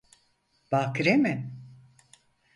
[0.71, 1.51] Bakire mi?